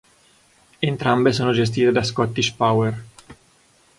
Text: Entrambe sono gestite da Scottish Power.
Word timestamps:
Entrambe 0.81 1.31
sono 1.31 1.51
gestite 1.51 1.91
da 1.91 2.01
Scottish 2.01 2.49
Power. 2.53 3.03